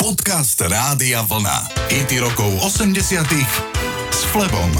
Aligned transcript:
Podcast 0.00 0.56
Rádia 0.64 1.20
Vlna. 1.28 1.76
IT 1.92 2.24
rokov 2.24 2.48
80 2.64 3.20
s 4.08 4.20
Flebom. 4.32 4.72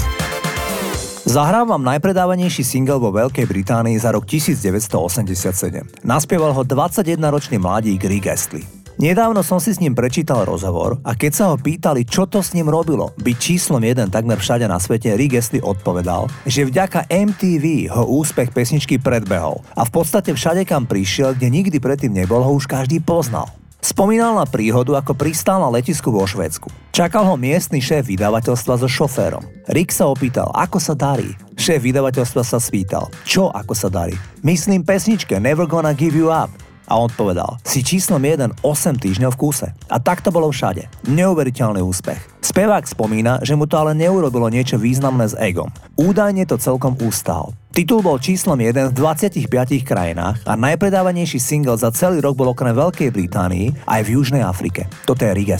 Zahrám 1.29 1.69
vám 1.69 1.85
najpredávanejší 1.85 2.65
single 2.65 2.97
vo 2.97 3.13
Veľkej 3.13 3.45
Británii 3.45 4.01
za 4.01 4.17
rok 4.17 4.25
1987. 4.25 6.01
Naspieval 6.01 6.57
ho 6.57 6.65
21-ročný 6.65 7.61
mladík 7.61 8.01
Rick 8.01 8.33
Astley. 8.33 8.65
Nedávno 8.97 9.45
som 9.45 9.61
si 9.61 9.77
s 9.77 9.77
ním 9.77 9.93
prečítal 9.93 10.41
rozhovor 10.41 10.97
a 11.05 11.13
keď 11.13 11.31
sa 11.37 11.45
ho 11.53 11.55
pýtali, 11.61 12.01
čo 12.01 12.25
to 12.25 12.41
s 12.41 12.57
ním 12.57 12.73
robilo, 12.73 13.13
byť 13.21 13.37
číslom 13.37 13.85
jeden 13.85 14.09
takmer 14.09 14.41
všade 14.41 14.65
na 14.65 14.81
svete, 14.81 15.13
Rick 15.13 15.37
Astley 15.37 15.61
odpovedal, 15.61 16.33
že 16.49 16.65
vďaka 16.65 17.05
MTV 17.13 17.93
ho 17.93 18.09
úspech 18.09 18.49
pesničky 18.49 18.97
predbehol 18.97 19.61
a 19.77 19.85
v 19.85 19.91
podstate 19.93 20.33
všade 20.33 20.65
kam 20.65 20.89
prišiel, 20.89 21.37
kde 21.37 21.53
nikdy 21.53 21.77
predtým 21.77 22.09
nebol, 22.09 22.41
ho 22.41 22.57
už 22.57 22.65
každý 22.65 22.97
poznal. 22.97 23.60
Spomínal 23.81 24.37
na 24.37 24.45
príhodu, 24.45 24.93
ako 24.93 25.17
pristál 25.17 25.57
na 25.57 25.65
letisku 25.73 26.13
vo 26.13 26.21
Švédsku. 26.21 26.69
Čakal 26.93 27.25
ho 27.25 27.33
miestny 27.33 27.81
šéf 27.81 28.05
vydavateľstva 28.13 28.77
so 28.77 28.85
šoférom. 28.85 29.41
Rick 29.73 29.89
sa 29.89 30.05
opýtal, 30.05 30.53
ako 30.53 30.77
sa 30.77 30.93
darí. 30.93 31.33
Šéf 31.57 31.81
vydavateľstva 31.81 32.45
sa 32.45 32.61
spýtal, 32.61 33.09
čo 33.25 33.49
ako 33.49 33.73
sa 33.73 33.89
darí. 33.89 34.13
Myslím 34.45 34.85
pesničke 34.85 35.41
Never 35.41 35.65
Gonna 35.65 35.97
Give 35.97 36.13
You 36.13 36.29
Up. 36.29 36.53
A 36.85 36.99
on 36.99 37.09
povedal, 37.09 37.57
si 37.65 37.81
číslom 37.81 38.21
1 38.21 38.61
8 38.61 39.01
týždňov 39.01 39.33
v 39.33 39.39
kúse. 39.39 39.67
A 39.89 39.97
tak 39.97 40.21
to 40.21 40.29
bolo 40.29 40.53
všade. 40.53 40.85
Neuveriteľný 41.09 41.81
úspech. 41.81 42.19
Spevák 42.43 42.85
spomína, 42.85 43.41
že 43.41 43.57
mu 43.57 43.65
to 43.65 43.81
ale 43.81 43.97
neurobilo 43.97 44.51
niečo 44.51 44.77
významné 44.77 45.25
s 45.31 45.35
egom. 45.41 45.73
Údajne 45.97 46.45
to 46.45 46.59
celkom 46.61 46.93
ústal. 47.01 47.55
Titul 47.71 48.03
bol 48.03 48.19
číslom 48.19 48.59
1 48.59 48.91
v 48.91 48.95
25 48.99 49.47
krajinách 49.87 50.43
a 50.43 50.59
najpredávanejší 50.59 51.39
single 51.39 51.79
za 51.79 51.87
celý 51.95 52.19
rok 52.19 52.35
bol 52.35 52.51
okrem 52.51 52.75
Veľkej 52.75 53.15
Británii 53.15 53.87
aj 53.87 54.01
v 54.03 54.19
Južnej 54.19 54.43
Afrike. 54.43 54.91
Toto 55.07 55.23
je 55.23 55.31
Rick 55.31 55.55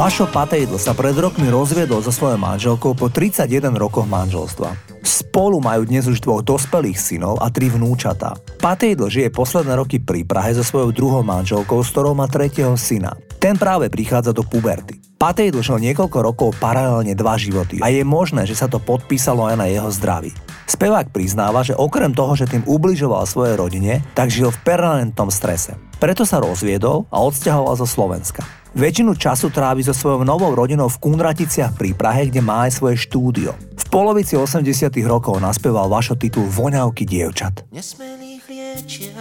Vašo 0.00 0.32
Patejdl 0.32 0.80
sa 0.80 0.96
pred 0.96 1.12
rokmi 1.12 1.52
rozviedol 1.52 2.00
so 2.00 2.08
svojou 2.08 2.40
manželkou 2.40 2.96
po 2.96 3.12
31 3.12 3.76
rokoch 3.76 4.08
manželstva. 4.08 4.72
Spolu 5.04 5.60
majú 5.60 5.84
dnes 5.84 6.08
už 6.08 6.24
dvoch 6.24 6.40
dospelých 6.40 6.96
synov 6.96 7.36
a 7.36 7.52
tri 7.52 7.68
vnúčatá. 7.68 8.32
Patejdl 8.64 9.12
žije 9.12 9.28
posledné 9.28 9.76
roky 9.76 10.00
pri 10.00 10.24
Prahe 10.24 10.56
so 10.56 10.64
svojou 10.64 10.96
druhou 10.96 11.20
manželkou, 11.20 11.84
s 11.84 11.92
ktorou 11.92 12.16
má 12.16 12.24
tretieho 12.32 12.72
syna. 12.80 13.12
Ten 13.36 13.60
práve 13.60 13.92
prichádza 13.92 14.32
do 14.32 14.40
puberty. 14.40 15.04
Patejdl 15.20 15.60
žil 15.60 15.76
niekoľko 15.92 16.18
rokov 16.24 16.56
paralelne 16.56 17.12
dva 17.12 17.36
životy 17.36 17.84
a 17.84 17.92
je 17.92 18.00
možné, 18.00 18.48
že 18.48 18.56
sa 18.56 18.72
to 18.72 18.80
podpísalo 18.80 19.52
aj 19.52 19.60
na 19.60 19.68
jeho 19.68 19.92
zdraví. 19.92 20.32
Spevák 20.64 21.12
priznáva, 21.12 21.60
že 21.60 21.76
okrem 21.76 22.16
toho, 22.16 22.32
že 22.40 22.48
tým 22.48 22.64
ubližoval 22.64 23.28
svojej 23.28 23.52
rodine, 23.52 24.00
tak 24.16 24.32
žil 24.32 24.48
v 24.48 24.64
permanentnom 24.64 25.28
strese. 25.28 25.76
Preto 26.00 26.24
sa 26.24 26.40
rozviedol 26.40 27.04
a 27.12 27.20
odsťahoval 27.20 27.76
zo 27.76 27.84
Slovenska. 27.84 28.59
Väčšinu 28.70 29.18
času 29.18 29.50
trávi 29.50 29.82
so 29.82 29.90
svojou 29.90 30.22
novou 30.22 30.54
rodinou 30.54 30.86
v 30.86 31.00
Kunraticiach 31.02 31.74
pri 31.74 31.90
Prahe, 31.90 32.30
kde 32.30 32.38
má 32.38 32.70
aj 32.70 32.78
svoje 32.78 33.02
štúdio. 33.02 33.58
V 33.74 33.84
polovici 33.90 34.38
80 34.38 34.62
rokov 35.10 35.42
naspieval 35.42 35.90
vašo 35.90 36.14
titul 36.14 36.46
Voňavky 36.46 37.02
dievčat. 37.02 37.66
Nesmelých 37.74 38.46
liečia, 38.46 39.18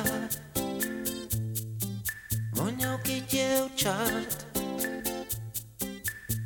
voňavky 2.54 3.26
dievčat. 3.26 4.46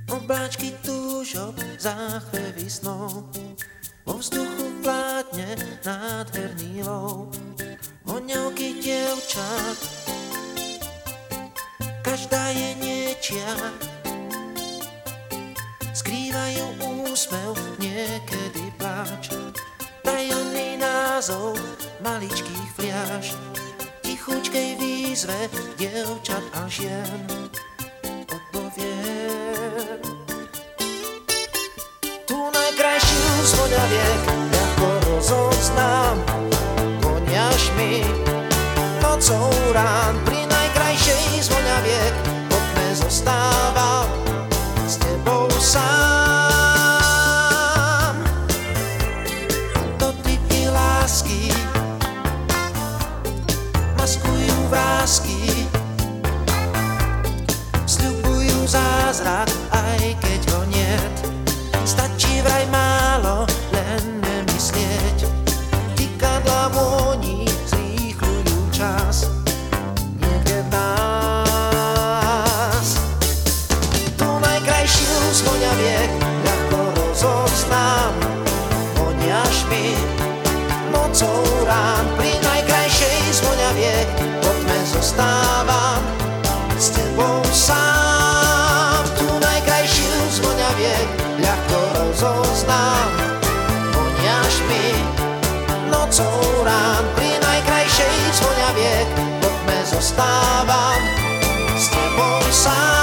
Obláčky 0.08 0.72
túžob, 0.80 1.60
záchvevy 1.76 2.72
snov, 2.72 3.28
vo 4.08 4.16
vzduchu 4.16 4.80
vládne 4.80 5.60
nádherný 5.84 6.88
lov. 6.88 7.28
Voňavky 8.08 8.80
dievčat, 8.80 9.80
každá 12.00 12.48
je 12.56 12.70
niečia, 13.24 13.56
skrývajú 15.96 16.66
úsmev, 17.08 17.56
niekedy 17.80 18.68
pláč. 18.76 19.32
Tajomný 20.04 20.76
názov 20.76 21.56
maličkých 22.04 22.70
fliaž, 22.76 23.40
tichučkej 24.04 24.76
výzve 24.76 25.48
dievčat 25.80 26.44
a 26.52 26.68
žien. 26.68 27.24
Poďme 85.04 85.20
zostávam 85.20 86.02
s 86.80 86.96
tebou 86.96 87.44
sám. 87.52 89.04
Tu 89.20 89.28
najkrajšiu 89.28 90.16
z 90.32 90.38
voňaviek 90.40 91.08
ľahko 91.44 91.80
rozoznám. 92.00 93.12
Voňaš 93.92 94.56
mi 94.72 94.96
nocou 95.92 96.64
rán 96.64 97.04
pri 97.20 97.36
najkrajšej 97.36 98.16
z 98.32 98.40
voňaviek, 98.48 99.08
poďme 99.44 99.78
zostávam 99.92 101.02
s 101.76 101.92
tebou 101.92 102.40
sám. 102.48 103.03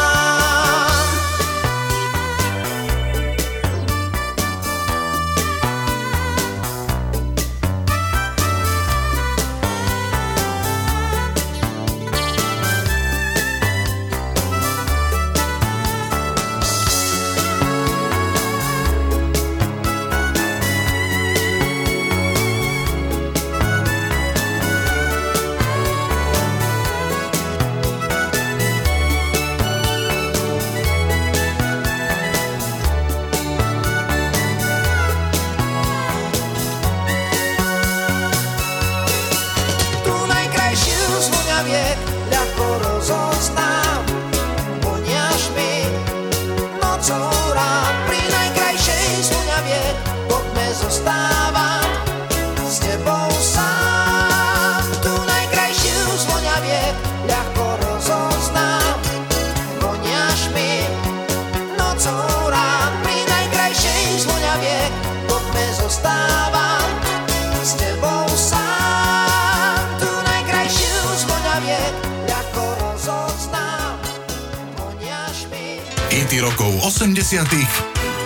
Rokov 76.40 76.72
80 76.88 77.20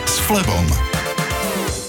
s 0.06 0.14
Flebom. 0.22 0.66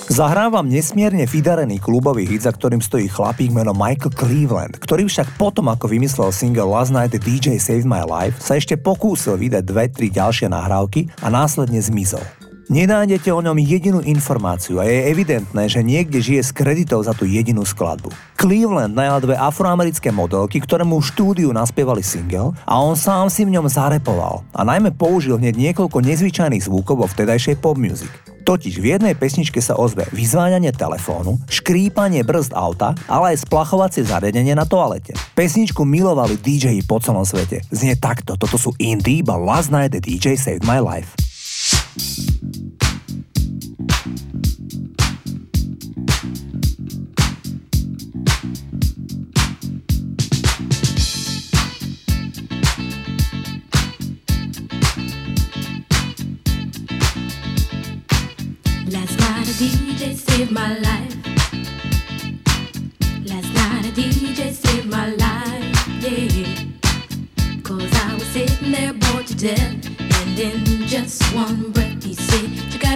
Zahrávam 0.10 0.66
nesmierne 0.66 1.30
vydarený 1.30 1.78
klubový 1.78 2.26
hit, 2.26 2.50
za 2.50 2.54
ktorým 2.54 2.82
stojí 2.82 3.06
chlapík 3.06 3.54
menom 3.54 3.78
Michael 3.78 4.10
Cleveland, 4.10 4.74
ktorý 4.82 5.06
však 5.06 5.38
potom, 5.38 5.70
ako 5.70 5.86
vymyslel 5.86 6.34
single 6.34 6.74
Last 6.74 6.90
Night 6.90 7.14
DJ 7.14 7.62
Saved 7.62 7.86
My 7.86 8.02
Life, 8.02 8.42
sa 8.42 8.58
ešte 8.58 8.74
pokúsil 8.74 9.38
vydať 9.38 9.64
dve, 9.70 9.86
tri 9.86 10.10
ďalšie 10.10 10.50
nahrávky 10.50 11.14
a 11.22 11.30
následne 11.30 11.78
zmizol. 11.78 12.26
Nenájdete 12.66 13.30
o 13.30 13.46
ňom 13.46 13.62
jedinú 13.62 14.02
informáciu 14.02 14.82
a 14.82 14.90
je 14.90 15.14
evidentné, 15.14 15.70
že 15.70 15.86
niekde 15.86 16.18
žije 16.18 16.50
z 16.50 16.52
kreditov 16.58 17.06
za 17.06 17.14
tú 17.14 17.30
jedinú 17.30 17.62
skladbu. 17.62 18.10
Cleveland 18.42 18.98
najal 18.98 19.22
dve 19.22 19.38
afroamerické 19.38 20.10
modelky, 20.10 20.58
ktoré 20.58 20.82
mu 20.82 20.98
v 20.98 21.06
štúdiu 21.06 21.54
naspievali 21.54 22.02
single 22.02 22.58
a 22.66 22.74
on 22.82 22.98
sám 22.98 23.30
si 23.30 23.46
v 23.46 23.54
ňom 23.54 23.70
zarepoval 23.70 24.42
a 24.50 24.66
najmä 24.66 24.98
použil 24.98 25.38
hneď 25.38 25.54
niekoľko 25.62 26.02
nezvyčajných 26.10 26.66
zvukov 26.66 27.06
vo 27.06 27.06
vtedajšej 27.06 27.62
pop 27.62 27.78
music. 27.78 28.10
Totiž 28.46 28.82
v 28.82 28.98
jednej 28.98 29.14
pesničke 29.14 29.62
sa 29.62 29.78
ozve 29.78 30.10
vyzváňanie 30.10 30.74
telefónu, 30.74 31.38
škrípanie 31.46 32.26
brzd 32.26 32.54
auta, 32.58 32.98
ale 33.06 33.38
aj 33.38 33.46
splachovacie 33.46 34.06
zariadenie 34.06 34.58
na 34.58 34.66
toalete. 34.66 35.14
Pesničku 35.38 35.86
milovali 35.86 36.38
DJ 36.42 36.82
po 36.86 36.98
celom 36.98 37.26
svete. 37.26 37.62
Znie 37.70 37.94
takto, 37.98 38.38
toto 38.38 38.58
sú 38.58 38.74
Indie, 38.82 39.22
but 39.22 39.38
last 39.42 39.70
night 39.70 39.94
the 39.94 40.02
DJ 40.02 40.38
saved 40.38 40.66
my 40.66 40.78
life. 40.82 41.25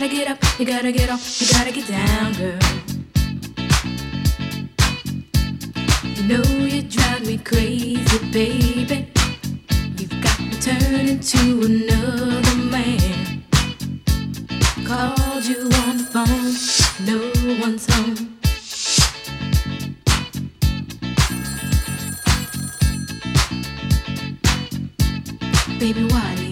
Get 0.09 0.27
up, 0.27 0.59
you 0.59 0.65
gotta 0.65 0.91
get 0.91 1.09
off, 1.09 1.41
you 1.41 1.47
gotta 1.53 1.71
get 1.71 1.87
down, 1.87 2.33
girl. 2.33 2.59
You 6.03 6.23
know 6.23 6.43
you 6.65 6.81
drive 6.81 7.25
me 7.25 7.37
crazy, 7.37 8.17
baby. 8.31 9.11
You've 9.97 10.21
got 10.21 10.39
me 10.39 10.51
turning 10.59 11.19
to 11.19 11.61
another 11.69 12.55
man. 12.55 13.43
Called 14.85 15.45
you 15.45 15.69
on 15.85 15.97
the 15.97 16.07
phone, 16.11 16.55
no 17.05 17.19
one's 17.61 17.85
home. 17.93 18.37
Baby, 25.79 26.03
why 26.05 26.48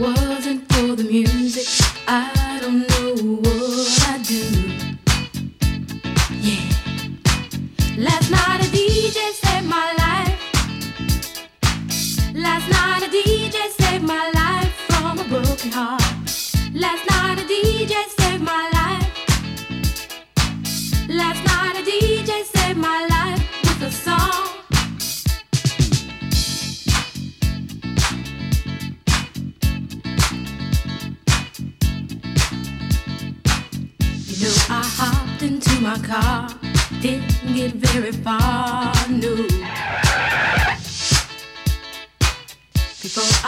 wasn't 0.00 0.66
for 0.72 0.96
the 0.96 1.04
music, 1.04 1.86
I 2.08 2.39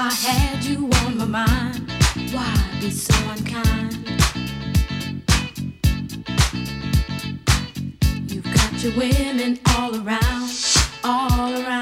I 0.05 0.11
had 0.11 0.65
you 0.65 0.91
on 1.05 1.17
my 1.17 1.25
mind, 1.27 1.89
why 2.33 2.53
be 2.81 2.91
so 2.91 3.15
unkind? 3.31 3.95
You've 8.29 8.53
got 8.53 8.83
your 8.83 8.97
women 8.97 9.61
all 9.77 9.95
around, 9.95 10.51
all 11.05 11.55
around 11.55 11.82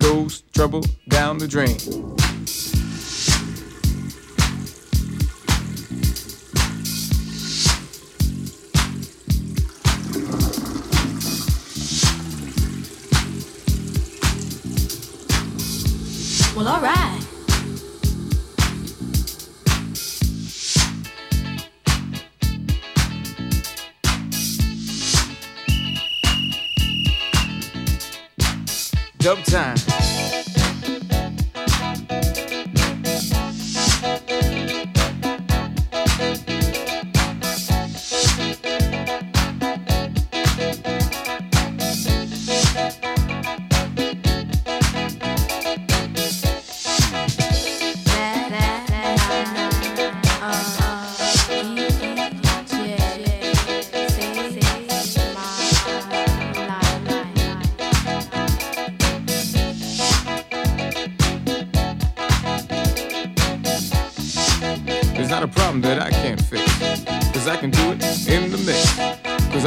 goes 0.00 0.42
trouble 0.52 0.82
down 1.08 1.38
the 1.38 1.46
drain. 1.46 1.76
Well, 16.56 16.68
alright. 16.68 17.26
Dub 29.18 29.44
time. 29.44 29.89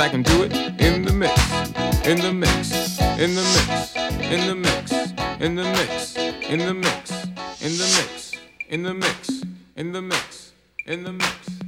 I 0.03 0.10
can 0.10 0.22
do 0.22 0.43
it 0.43 0.51
in 0.81 1.05
the 1.05 1.13
mix. 1.13 1.31
In 2.05 2.19
the 2.19 2.33
mix. 2.33 3.00
In 3.17 3.36
the 3.36 3.41
mix. 3.55 3.95
In 4.19 4.48
the 4.48 4.53
mix. 4.53 4.91
In 5.39 5.55
the 5.55 5.63
mix. 5.63 6.17
In 6.50 6.60
the 6.60 6.74
mix. 6.74 7.12
In 7.62 7.77
the 7.77 7.86
mix. 7.86 8.31
In 8.67 8.83
the 8.83 8.93
mix. 8.93 9.43
In 9.77 9.93
the 9.93 10.01
mix. 10.01 10.51
In 10.86 11.03
the 11.05 11.13
mix. 11.13 11.62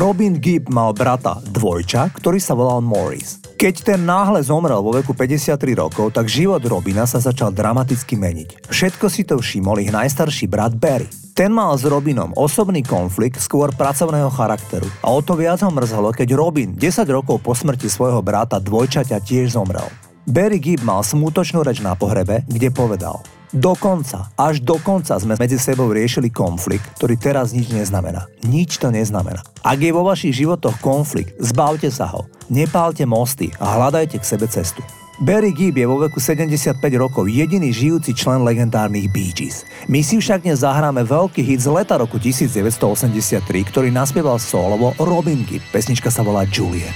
Robin 0.00 0.40
Gibb 0.40 0.72
mal 0.72 0.96
brata 0.96 1.44
dvojča, 1.44 2.08
ktorý 2.16 2.40
sa 2.40 2.56
volal 2.56 2.80
Morris. 2.80 3.36
Keď 3.60 3.84
ten 3.84 4.00
náhle 4.08 4.40
zomrel 4.40 4.80
vo 4.80 4.96
veku 4.96 5.12
53 5.12 5.60
rokov, 5.76 6.16
tak 6.16 6.24
život 6.24 6.64
Robina 6.64 7.04
sa 7.04 7.20
začal 7.20 7.52
dramaticky 7.52 8.16
meniť. 8.16 8.64
Všetko 8.72 9.06
si 9.12 9.28
to 9.28 9.36
všimol 9.36 9.76
ich 9.76 9.92
najstarší 9.92 10.48
brat 10.48 10.72
Barry. 10.72 11.04
Ten 11.36 11.52
mal 11.52 11.76
s 11.76 11.84
Robinom 11.84 12.32
osobný 12.32 12.80
konflikt 12.80 13.44
skôr 13.44 13.76
pracovného 13.76 14.32
charakteru 14.32 14.88
a 15.04 15.12
o 15.12 15.20
to 15.20 15.36
viac 15.36 15.60
ho 15.60 15.68
mrzelo, 15.68 16.16
keď 16.16 16.32
Robin 16.32 16.72
10 16.72 17.04
rokov 17.12 17.44
po 17.44 17.52
smrti 17.52 17.92
svojho 17.92 18.24
brata 18.24 18.56
dvojčaťa 18.56 19.20
tiež 19.20 19.52
zomrel. 19.52 19.84
Barry 20.24 20.64
Gibb 20.64 20.80
mal 20.80 21.04
smútočnú 21.04 21.60
reč 21.60 21.84
na 21.84 21.92
pohrebe, 21.92 22.40
kde 22.48 22.72
povedal 22.72 23.20
Dokonca, 23.50 24.30
až 24.38 24.62
dokonca 24.62 25.18
sme 25.18 25.34
medzi 25.34 25.58
sebou 25.58 25.90
riešili 25.90 26.30
konflikt, 26.30 26.86
ktorý 27.02 27.18
teraz 27.18 27.50
nič 27.50 27.74
neznamená. 27.74 28.30
Nič 28.46 28.78
to 28.78 28.94
neznamená. 28.94 29.42
Ak 29.66 29.82
je 29.82 29.90
vo 29.90 30.06
vašich 30.06 30.38
životoch 30.38 30.78
konflikt, 30.78 31.34
zbavte 31.42 31.90
sa 31.90 32.06
ho. 32.14 32.30
Nepálte 32.46 33.02
mosty 33.10 33.50
a 33.58 33.74
hľadajte 33.74 34.22
k 34.22 34.24
sebe 34.24 34.46
cestu. 34.46 34.86
Barry 35.18 35.50
Gibb 35.50 35.82
je 35.82 35.84
vo 35.84 35.98
veku 35.98 36.22
75 36.22 36.78
rokov 36.94 37.26
jediný 37.26 37.74
žijúci 37.74 38.14
člen 38.14 38.46
legendárnych 38.46 39.10
Bee 39.10 39.34
Gees. 39.34 39.66
My 39.90 40.06
si 40.06 40.22
však 40.22 40.46
dnes 40.46 40.62
zahráme 40.62 41.02
veľký 41.02 41.42
hit 41.42 41.66
z 41.66 41.74
leta 41.74 41.98
roku 41.98 42.22
1983, 42.22 43.42
ktorý 43.66 43.90
naspieval 43.90 44.38
solovo 44.38 44.94
Robin 45.02 45.42
Gibb. 45.42 45.66
Pesnička 45.74 46.06
sa 46.06 46.22
volá 46.22 46.46
Juliet. 46.46 46.94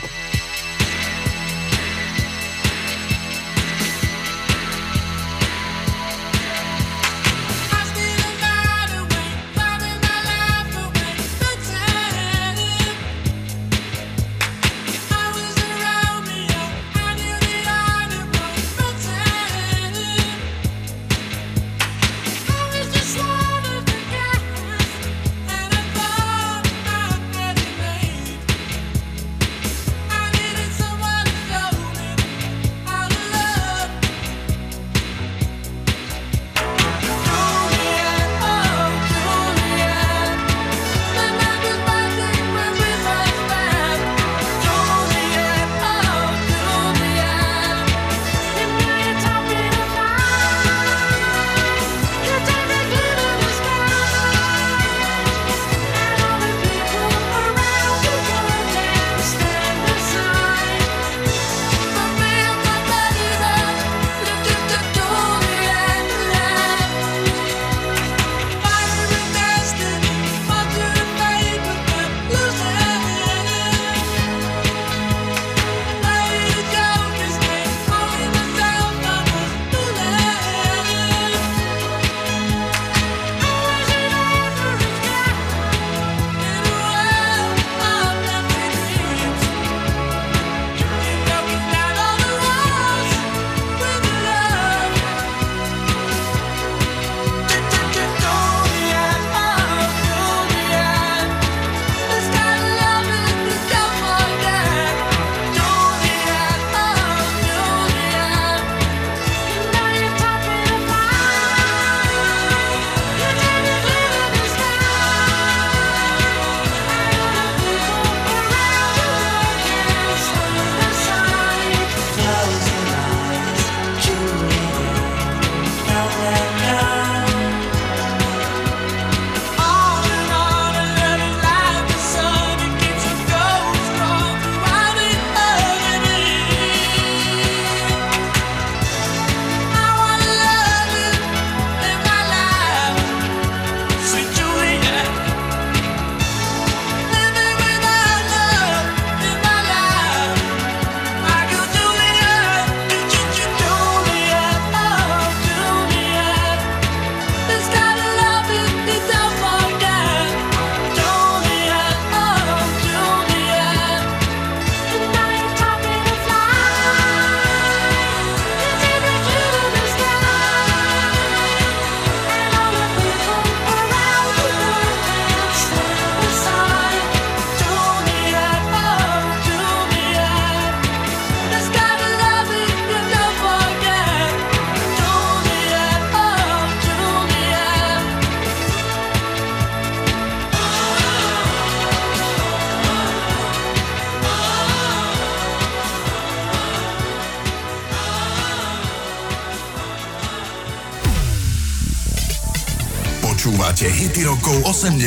Rokov 204.22 204.62
80 204.62 205.00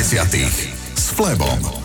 s 0.98 1.15
Flebom. 1.15 1.77